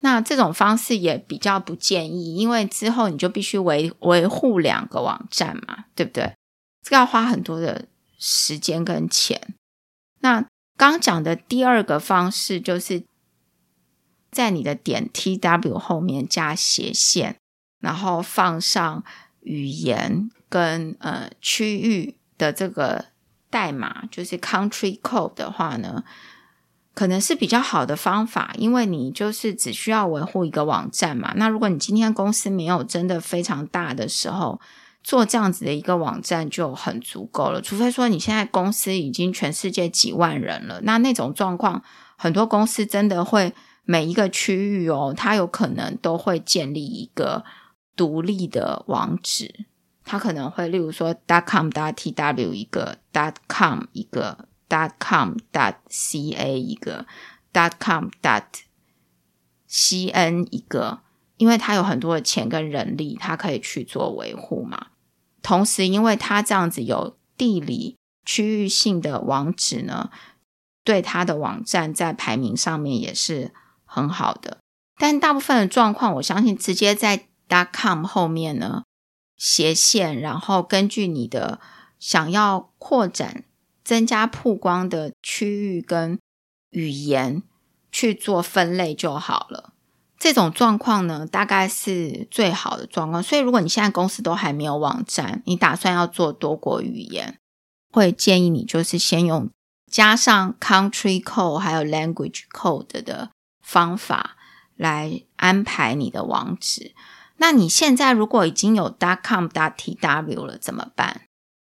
[0.00, 6.34] 那这种方式也比较不建议，因为之后你就必须维维护两个网站嘛，对不对？
[6.82, 7.86] 这个要花很多的
[8.18, 9.54] 时间跟钱。
[10.20, 13.04] 那刚讲的第二个方式，就是
[14.30, 17.36] 在你的点 T W 后面加斜线，
[17.80, 19.04] 然后放上
[19.40, 23.06] 语言跟呃区域的这个
[23.48, 26.04] 代码，就是 Country Code 的话呢。
[26.94, 31.34] 可能是比较好的方法，因为你就是只需要维护一个网站嘛。
[31.36, 34.58] 那如果你今天公司没有真的非常大的时候，
[35.06, 37.62] 做这样子的一个网站就很足够了。
[37.62, 41.80] 除非说你现在公司已经全世界几万人了，那那种状况，
[42.16, 47.44] 很多公司真的会每一个区域哦，它有可能都会建立一个
[47.94, 49.66] 独立的网址，
[50.04, 54.48] 它可能会例如说 .dot com .dot t w 一个 .dot .com 一个。
[54.68, 57.06] dot com dot ca 一个
[57.52, 58.42] dot com dot
[59.70, 61.02] cn 一个，
[61.36, 64.88] 因为它有很多的钱跟人力，它可以去做维护嘛。
[65.46, 70.10] 同时，因为它这样子有地理区域性的网址呢，
[70.82, 73.52] 对它的网站在排名上面也是
[73.84, 74.58] 很好的。
[74.98, 78.82] 但大部分的状况，我相信直接在 dot com 后面呢
[79.36, 81.60] 斜线，然后根据你的
[82.00, 83.44] 想要扩展。
[83.86, 86.18] 增加曝光的区域跟
[86.70, 87.44] 语言
[87.92, 89.74] 去做分类就好了。
[90.18, 93.22] 这种状况呢，大概是最好的状况。
[93.22, 97.38] 所以，如果你现在公司都还没有网站，你打算要做多国语言，
[97.92, 99.50] 会建议你就是先用
[99.90, 103.30] 加上 country code 还有 language code 的
[103.62, 104.36] 方法
[104.74, 106.94] 来安排你的网址。
[107.36, 111.22] 那你现在如果已经有 .com .tw 了，怎么办？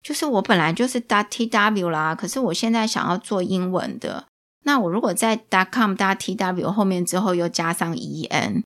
[0.01, 4.27] 就是我本来就是 dot tw 啦，可是我现在想要做英文的，
[4.69, 8.63] 那我如果在 dot com 加 t w 后面之后又加上 en，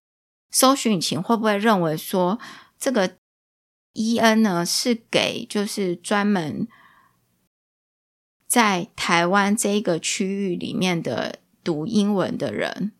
[0.50, 2.40] 搜寻引擎会不会认为说
[2.76, 3.16] 这个
[3.94, 6.66] en 呢是给就是专门
[8.48, 12.90] 在台湾这一个区域里面的读英文的人？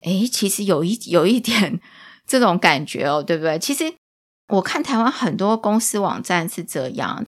[0.00, 1.78] 诶，其实有一有一点
[2.26, 3.58] 这种感觉哦，对不对？
[3.58, 3.94] 其实。
[4.50, 7.26] 我看台湾很多公司网站是这样，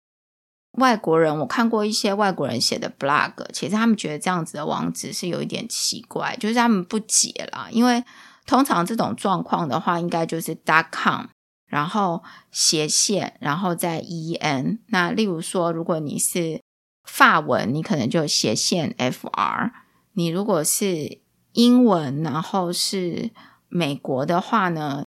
[0.77, 7.69] 外国人我看过一些外国人写的 blog，其实他们觉得这样子的网址是有一点奇怪，就是他们不解啦。
[7.71, 8.03] 因为
[8.47, 11.27] 通常这种状况的话，应该就是 dot com，
[11.67, 14.79] 然后斜线，然后再 en。
[14.89, 16.61] 那例如说，如果你是
[17.05, 19.71] 法文，你可能就斜线 fr；
[20.13, 21.21] 你如果是
[21.53, 23.31] 英文，然后是
[23.69, 25.05] 美国的话呢？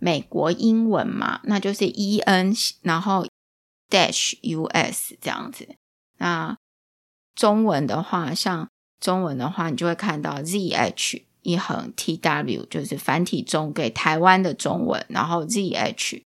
[0.00, 3.26] 美国英文嘛，那就是 E N，然后
[3.88, 5.76] dash U S 这样子。
[6.18, 6.56] 那
[7.34, 8.68] 中文的话，像
[9.00, 16.22] 中文的话，你就会看到 Z H 一横 T W，就是繁体中给台湾的中文，然后 Z H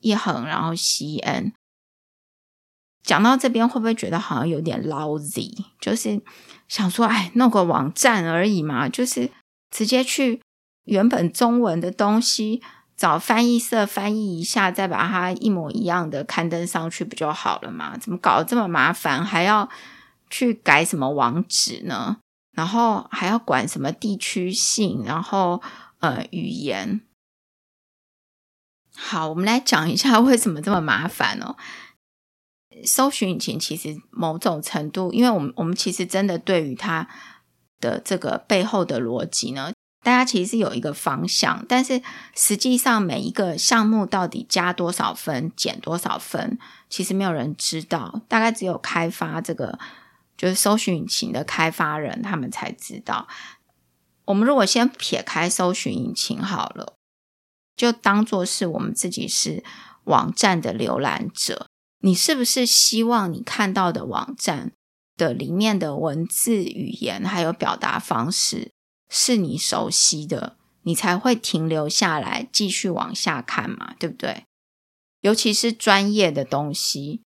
[0.00, 1.52] 一横，然后 C N。
[3.02, 5.66] 讲到这边，会不会觉得好像有点 lousy？
[5.80, 6.22] 就是
[6.68, 9.30] 想说，哎，弄个网站而已嘛，就是
[9.70, 10.40] 直接去
[10.84, 12.62] 原本中文的东西。
[13.02, 17.98] 找翻译社翻译一下，再把它一模一样的刊登上去不就好了吗？
[17.98, 19.68] 怎么搞得这么麻烦，还要
[20.30, 22.18] 去改什么网址呢？
[22.52, 25.60] 然后还要管什么地区性，然后
[25.98, 27.00] 呃语言。
[28.94, 31.56] 好，我们来讲一下为什么这么麻烦哦。
[32.84, 37.08] 搜寻引擎其实某种程度，因为我们我们其实真的对于它
[37.80, 39.72] 的这个背后的逻辑呢。
[40.02, 42.02] 大家其实是有一个方向，但是
[42.34, 46.58] 实际上每一个项目到底加多少分、减多少分，
[46.90, 48.20] 其实没有人知道。
[48.28, 49.78] 大概只有开发这个
[50.36, 53.28] 就是搜寻引擎的开发人，他们才知道。
[54.24, 56.94] 我们如果先撇开搜寻引擎好了，
[57.76, 59.62] 就当做是我们自己是
[60.04, 61.66] 网站的浏览者，
[62.00, 64.72] 你是不是希望你看到的网站
[65.16, 68.72] 的里面的文字、语言还有表达方式？
[69.14, 74.44] 是你熟悉的，你才会停留下来继续往下看嘛，对不对？
[75.20, 77.20] 尤其是专业的东西，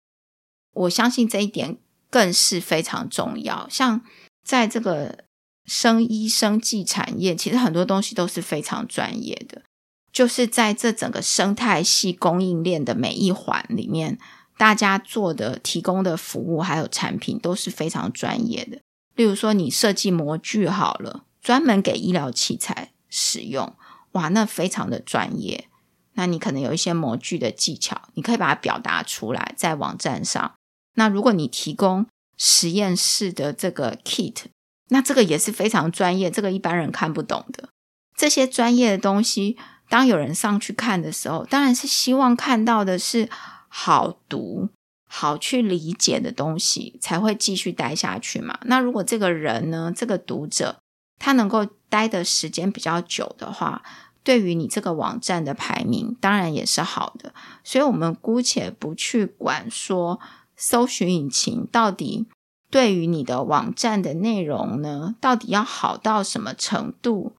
[0.73, 1.77] 我相信这一点
[2.09, 3.69] 更是非常重要。
[3.69, 4.01] 像
[4.43, 5.25] 在这个
[5.67, 9.63] 生医生技产业，其实很多东西都是非常专业的，
[10.11, 14.19] 就是在这整个生态系供应链的每一环里面，
[14.57, 18.81] 大家做的、提供的服务还有产品都是非常专业的。
[19.15, 21.27] 例如说，你设计模具好了。
[21.45, 23.77] 专门给医疗器材使用，
[24.13, 25.69] 哇，那非常的专业。
[26.15, 30.55] 那你可能有一些模具的技巧，你可以把它表达出来在网站上。
[30.95, 32.07] 那如果你提供
[32.39, 34.45] 实验室的这个 kit，
[34.89, 37.69] 那这个也是非常专业，这个一般人看不懂的。
[38.17, 39.59] 这些专业的东西，
[39.91, 43.29] 当有人上去看的时候，当然是希望看到的是
[43.69, 44.71] 好读、
[45.09, 48.59] 好去理解的东西，才会继续待下去嘛。
[48.63, 50.79] 那如果这个人呢，这个读者，
[51.19, 53.83] 他能够待的时间比较久的话，
[54.23, 57.33] 对于你这个网站的排名，当然也是好的。
[57.63, 60.21] 所以，我们姑且不去管说
[60.57, 62.27] 搜寻引擎到底
[62.71, 67.35] 对于你的网站的内容呢，到底要好到什么程度，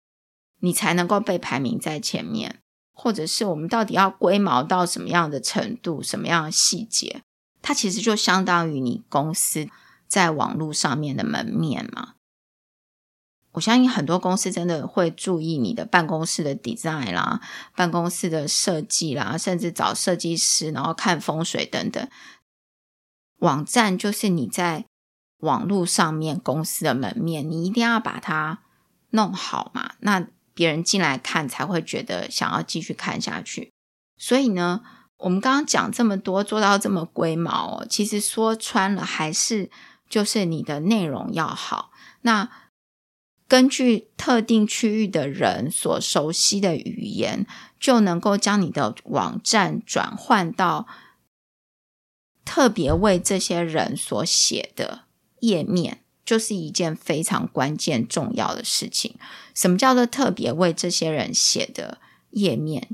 [0.62, 2.60] 你才能够被排名在前面，
[2.94, 7.22] 或者是我们到底要龟毛到什么样的程度，什么样的细节，
[7.62, 9.68] 它其实就相当于你公司
[10.08, 12.15] 在网络上面的门面嘛。
[13.56, 17.40] 我相信很多公司真的会注意你的办公室的 design 啦，
[17.74, 22.06] 办公室的设计啦，甚至找设计师，然后看风水等等。
[23.40, 24.86] 网站就是你在
[25.40, 28.60] 网络上面公司的门面，你一定要把它
[29.12, 33.72] 弄好嘛，那别人进来看才会觉得想要继续看下去。
[34.18, 34.82] 所以呢，
[35.18, 39.72] 我们刚刚讲这么多，做到这么龟毛哦，其实说穿了还是
[40.10, 41.92] 就是你的内容要好。
[42.22, 42.50] 那
[43.48, 47.46] 根据特定区域的人所熟悉的语言，
[47.80, 50.88] 就能够将你的网站转换到
[52.44, 55.04] 特别为这些人所写的
[55.42, 59.16] 页面，就是一件非常关键重要的事情。
[59.54, 62.00] 什么叫做特别为这些人写的
[62.32, 62.90] 页面？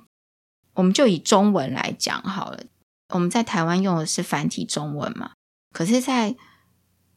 [0.73, 2.63] 我们就以中文来讲好了。
[3.13, 5.31] 我们在台湾用的是繁体中文嘛？
[5.73, 6.35] 可是，在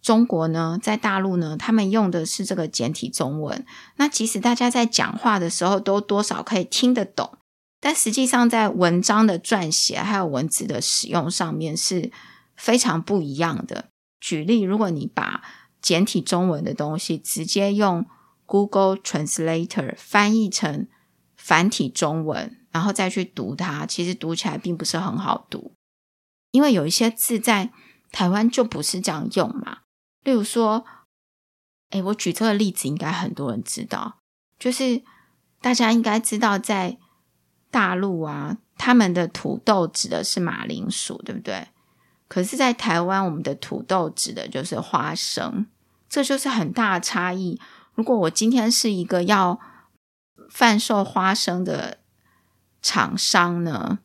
[0.05, 3.65] 中国呢，在大陆呢，他们用的是这个简体中文。
[3.97, 7.39] 那即使大家在讲话的时候都多少可以听得懂，
[7.81, 12.13] 但实际上在文章的撰写还有文字的使用上面是
[12.55, 13.87] 非常不一样的。
[14.21, 15.43] 举例，如果你把
[15.81, 18.05] 简体中文的东西直接用
[18.45, 20.87] Google Translator 翻译成
[21.35, 25.73] 繁体中文，然后再去读它，其实读起来并不是很好读，
[26.51, 27.73] 因为有一些字在
[28.13, 29.79] 台湾就不是这样用嘛。
[30.25, 30.85] 例如说，
[31.91, 34.19] 哎，我举这个例子，应该很多人知道，
[34.59, 35.03] 就是
[35.61, 36.99] 大家应该知道，在
[37.71, 41.69] 大陆啊，他们的土豆指的是马铃薯，对不对？
[42.27, 45.67] 可是，在台湾，我们的土豆指的就是花生，
[46.09, 47.61] 这就是很大的差异。
[47.95, 49.61] 如果我今天是一个要
[50.51, 51.99] 贩售花生的
[52.81, 53.99] 厂商呢，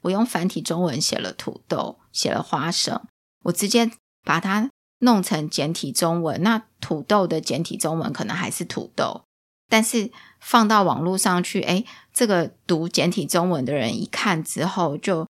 [0.00, 3.00] 我用繁体中文写了土豆，写了花生，
[3.42, 3.90] 我直接
[4.24, 4.70] 把它。
[5.04, 9.24] 弄成简体中文，那土豆的简体中文可能还是土豆，
[9.68, 15.28] 但是放到网络上去，哎，这个读简体中文的人一看之后，就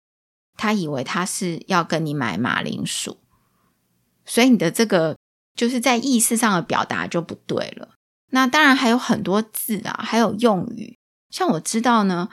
[0.59, 3.19] 他以为他是要跟你买马铃薯，
[4.27, 5.17] 所以你的这个
[5.55, 7.91] 就是在意识上的表达就不对了。
[8.31, 10.99] 那当然还有很多字啊，还有用语，
[11.31, 12.29] 像我知道呢，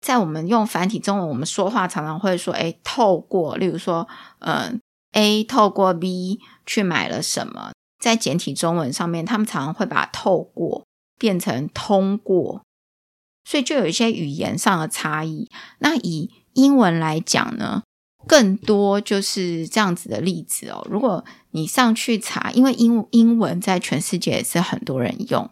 [0.00, 4.08] 在我们用繁体中文，我们说话常常会说，哎，透过，例如说，
[4.40, 4.80] 嗯。
[5.16, 7.72] A 透过 B 去买了什么？
[8.02, 10.84] 在简体中文上面，他们常常会把“透过”
[11.18, 12.62] 变成“通过”。
[13.46, 15.50] 所以就有一些语言上的差异。
[15.78, 17.82] 那以英文来讲呢，
[18.26, 20.86] 更多就是这样子的例子哦。
[20.90, 25.50] 如果你上去查，因为英英文在全世界也是很多人用，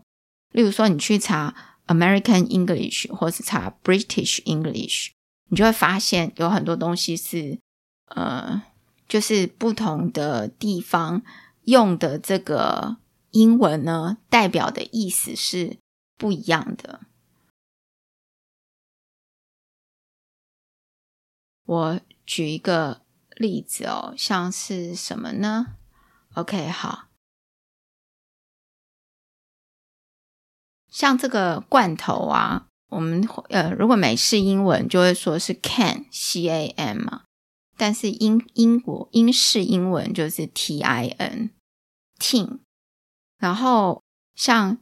[0.53, 1.55] 例如说你去查
[1.87, 5.11] American English 或是查 British English，
[5.51, 7.59] 你就会发现有很多东西是
[8.07, 8.63] 呃，
[9.09, 11.23] 就是不同的地方
[11.65, 12.97] 用的这个
[13.31, 15.79] 英文呢，代表的意思是
[16.17, 17.01] 不一样的。
[21.65, 23.03] 我举一个
[23.37, 25.77] 例子哦，像是什么呢
[26.35, 27.09] ？OK，好，
[30.89, 37.25] 像这个罐头啊，我们呃，如果美式英文就会说是 can，c a m 嘛，
[37.83, 42.59] 但是英英国英式英文就是 t i n，tin，
[43.41, 44.01] 然后
[44.37, 44.79] 像。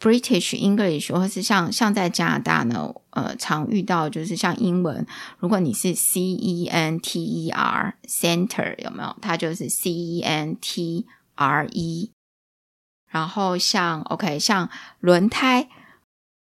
[0.00, 5.06] British English 或是像像在加拿大呢，呃，常遇到就是像英文，
[5.38, 9.16] 如果你是 C E N T E R Center 有没有？
[9.22, 11.06] 它就是 C E N T
[11.36, 12.10] R E。
[13.08, 14.68] 然后像 OK，像
[15.00, 15.70] 轮胎，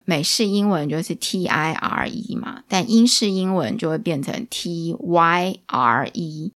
[0.08, 6.54] 美式英文就是 T I R E 嘛，但英式英文就会变成 T Y R E。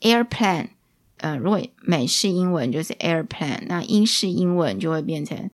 [0.00, 0.68] Airplane，
[1.16, 5.50] 呃，如果美式英文就是 Airplane，那英式英文就会变成。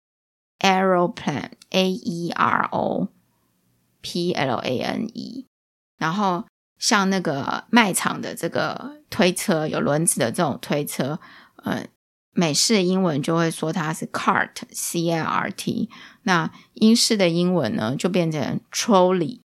[0.61, 3.09] Aeroplane, A E R O
[4.03, 5.47] P L A N E，
[5.99, 6.45] 然后
[6.79, 11.19] 像那个卖场的这个推车，有轮子的这种推车，
[11.65, 11.87] 呃，
[12.33, 15.89] 美式英文就会说它是 cart, C A R T，
[16.23, 19.41] 那英式的英文呢就变成 trolley，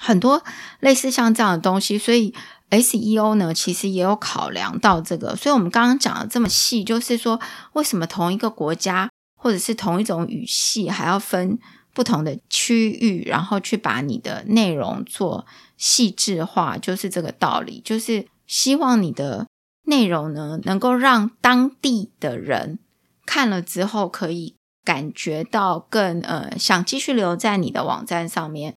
[0.00, 0.42] 很多
[0.80, 2.34] 类似像这样的东西，所以
[2.70, 7.40] S E O 呢其实也有考量到这个，所以我们刚刚讲的这么细，就是说
[7.74, 9.10] 为什么同一个国家。
[9.36, 11.58] 或者是同一种语系，还要分
[11.92, 15.44] 不同的区域，然后去把你的内容做
[15.76, 17.82] 细致化，就是这个道理。
[17.84, 19.46] 就是希望你的
[19.82, 22.78] 内容呢，能够让当地的人
[23.26, 24.54] 看了之后，可以
[24.84, 28.74] 感觉到更呃，想继续留在你的网站上面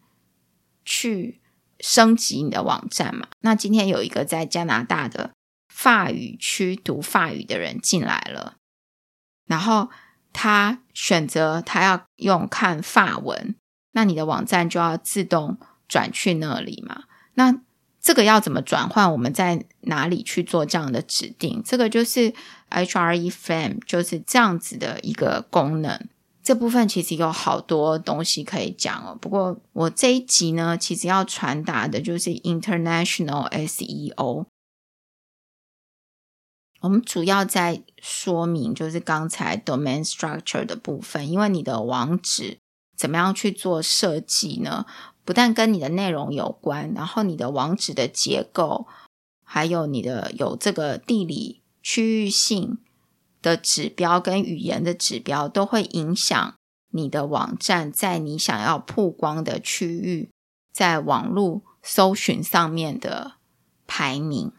[0.85, 1.41] 去
[1.81, 3.27] 升级你的网站嘛？
[3.41, 5.31] 那今天有一个在加拿大的
[5.69, 8.57] 法语区读法语的人进来了，
[9.47, 9.89] 然后
[10.33, 13.55] 他选择他要用看法文。
[13.93, 15.59] 那你的网站就要自动
[15.89, 17.05] 转去那里嘛？
[17.35, 17.61] 那
[18.01, 19.11] 这个要怎么转换？
[19.11, 21.63] 我们在哪里去做这样的指定？
[21.65, 22.33] 这个就是
[22.71, 26.09] hreflang，就是这样子的一个功能。
[26.51, 29.17] 这部分其实有好多东西可以讲哦。
[29.21, 34.47] 不过我这一集呢，其实要传达的就是 international SEO。
[36.81, 42.59] 我们主要在说明就是刚才 domain structure 的部分，因为你的网址。
[42.97, 44.85] 怎么样去做设计呢？
[45.25, 48.89] 不但跟你的内容有关，然后你的网址的结构，
[49.45, 52.79] 还有你的有这个地理区域性
[53.43, 56.55] 的指标跟语言的指标，都会影响
[56.91, 60.31] 你的网站在你想要曝光的区域，
[60.73, 63.33] 在网络搜寻上面的
[63.87, 64.53] 排名。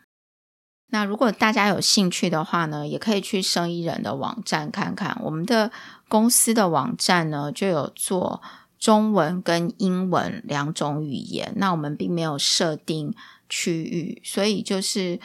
[0.93, 5.17] 那如果大家有兴趣的话呢，也可以去生意人的网站看看。
[5.23, 5.71] 我们的
[6.09, 8.41] 公司的网站呢，就有做
[8.77, 11.53] 中文跟英文两种语言。
[11.55, 13.15] 那我们并没有设定
[13.47, 15.17] 区域，所以就是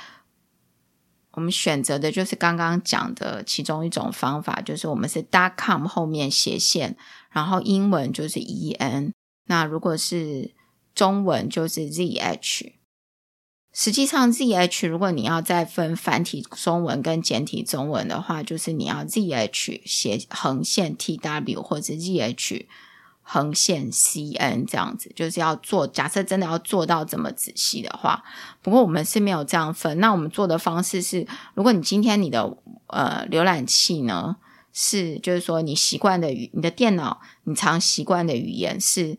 [1.37, 6.97] 我们选择的就是刚刚讲的其中一种方法，就是我们是 dot com 后面斜线，
[7.31, 9.13] 然后英文就是 e n。
[9.47, 10.55] 那如果是
[10.95, 12.73] 中文就是 z h。
[13.79, 22.67] 实际上，Z H 如果你要再分繁体中文跟简体中文的话，就是你要 Z H 斜横线 T W 或者 Z H
[23.29, 25.85] 横线 C N 这样子，就是要做。
[25.85, 28.23] 假设真的要做到这么仔细的话，
[28.63, 29.99] 不过我们是没有这样分。
[29.99, 32.57] 那我们做的方式是，如果你今天你的
[32.87, 34.37] 呃浏览器呢
[34.73, 39.19] 是，就是说你习惯的语，你的电脑你常习惯的语言是。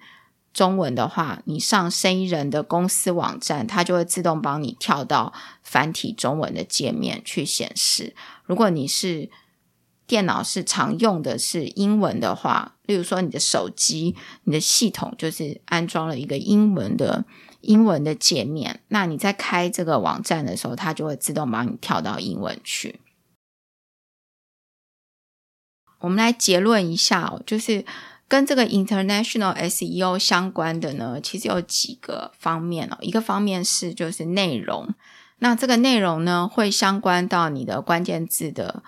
[0.53, 5.31] 中文的话，你上生意人的公司网站，它就会自动帮你跳到
[5.61, 8.15] 繁体中文的界面去显示。
[8.43, 9.29] 如果你是
[10.07, 17.25] 电脑是常用的是英文的话，例如说你的手机，你的系统就是安装了一个英文的
[17.61, 22.99] 英文的界面，那你在开这个网站的时候，它就会自动帮你跳到英文去。
[25.99, 27.85] 我们来结论一下哦，就是。
[28.29, 32.97] 跟这个 international SEO 相关的呢，其实有几个方面哦。
[32.99, 34.93] 一个方面是就是内容，
[35.37, 38.83] 那这个内容呢会相关到你的关键字的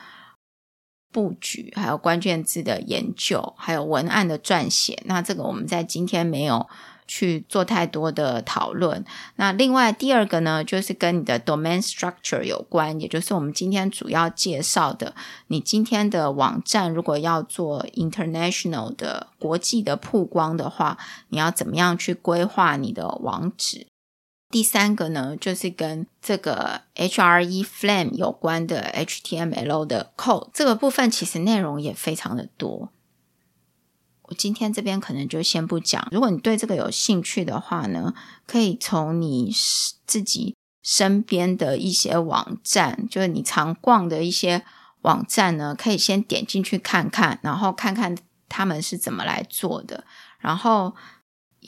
[1.11, 5.01] 布局，还有关键字的研究，还有文案的撰写。
[5.05, 6.67] 那这个我们在今天没有。
[7.11, 9.03] 去做太多的讨论。
[9.37, 15.15] 那另外第二个呢，就是跟你的 domain structure 有关，也就是我们今天主要介绍的。
[15.47, 20.99] 你今天的网站如果要做 international 的国际的曝光的话，
[21.29, 23.87] 你要怎么样去规划你的网址？
[24.49, 32.91] 第三个呢，就是跟这个 hreflame 有关的 HTML 的 code 这个部分，其实内容也非常的多。
[34.23, 36.07] 我今天这边可能就先不讲。
[36.11, 38.13] 如果你对这个有兴趣的话呢，
[38.47, 39.51] 可以从你
[40.05, 44.63] 自己身边的一些网站，就是你常逛的一些
[45.01, 50.05] 网站呢，可以先点进去看看，然后看看他们是怎么来做的。
[50.39, 50.95] 然后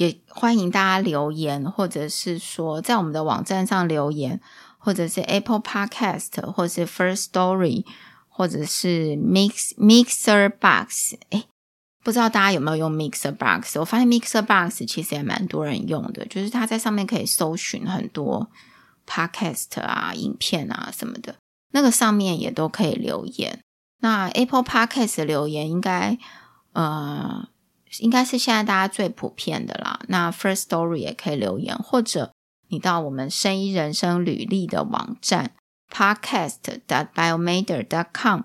[0.01, 4.41] 也欢迎大家留言，或者是说在我们的网站上留言，
[4.79, 7.85] 或者是 Apple Podcast，或者是 First Story，
[8.27, 11.43] 或者是 Mix Mixer Box，哎。
[12.03, 13.77] 不知道大家有没有用 Mixer Box？
[13.77, 18.49] 我发现 Mixer Box 其实也蛮多人用的，就是它在上面可以搜寻很多
[19.05, 21.35] Podcast 啊、影片啊什么的，
[21.73, 23.59] 那个上面也都可以留言。
[23.99, 26.17] 那 Apple Podcast 留言应该
[26.73, 27.47] 呃
[27.99, 29.99] 应该是现在大家最普遍的啦。
[30.07, 32.31] 那 First Story 也可以留言，或者
[32.69, 35.51] 你到我们生意人生履历的网站
[35.91, 38.41] Podcast dot biomader dot com。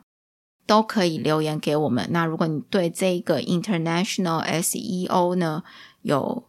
[0.68, 2.08] 都可以留言给我们。
[2.10, 5.62] 那如果你对这个 international SEO 呢
[6.02, 6.42] 有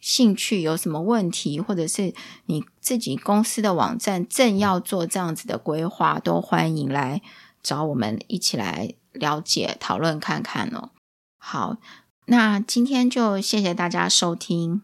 [0.00, 2.12] 兴趣，有什么问题，或者是
[2.46, 7.22] 你自己公司的网站正要做这样子的规划，都欢迎来
[7.62, 10.90] 找我们一起来了解、讨论看看哦。
[11.38, 11.76] 好，
[12.26, 14.82] 那今天就谢谢大家收听。